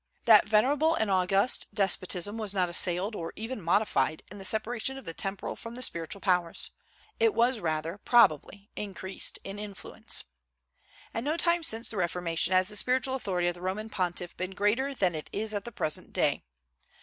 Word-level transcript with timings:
That 0.25 0.49
venerable 0.49 0.95
and 0.95 1.11
august 1.11 1.67
despotism 1.75 2.35
was 2.35 2.55
not 2.55 2.69
assailed, 2.69 3.15
or 3.15 3.33
even 3.35 3.61
modified, 3.61 4.23
in 4.31 4.39
the 4.39 4.45
separation 4.45 4.97
of 4.97 5.05
the 5.05 5.13
temporal 5.13 5.55
from 5.55 5.75
the 5.75 5.83
spiritual 5.83 6.21
powers. 6.21 6.71
It 7.19 7.35
was 7.35 7.59
rather, 7.59 7.99
probably, 7.99 8.71
increased 8.75 9.37
in 9.43 9.59
influence. 9.59 10.23
At 11.13 11.23
no 11.23 11.37
time 11.37 11.61
since 11.61 11.87
the 11.87 11.97
Reformation 11.97 12.51
has 12.51 12.67
the 12.69 12.75
spiritual 12.75 13.13
authority 13.13 13.47
of 13.47 13.53
the 13.53 13.61
Roman 13.61 13.91
Pontiff 13.91 14.35
been 14.35 14.55
greater 14.55 14.95
than 14.95 15.13
it 15.13 15.29
is 15.31 15.53
at 15.53 15.65
the 15.65 15.71
present 15.71 16.13
day. 16.13 16.41